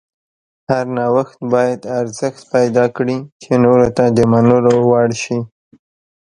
هر 0.69 0.85
نوښت 0.97 1.37
باید 1.53 1.81
ارزښت 1.99 2.41
پیدا 2.53 2.85
کړي 2.95 3.17
چې 3.41 3.51
نورو 3.63 3.87
ته 3.97 4.03
د 4.17 4.19
منلو 4.31 4.73
وړ 4.89 5.09
شي. 5.23 5.39